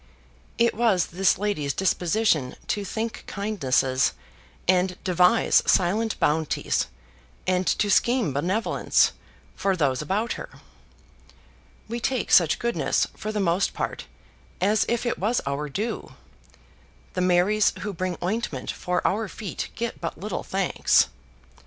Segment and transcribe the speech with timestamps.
[0.57, 4.13] It was this lady's disposition to think kindnesses,
[4.67, 6.87] and devise silent bounties
[7.45, 9.11] and to scheme benevolence,
[9.55, 10.49] for those about her.
[11.87, 14.07] We take such goodness, for the most part,
[14.59, 16.13] as if it was our due;
[17.13, 21.09] the Marys who bring ointment for our feet get but little thanks.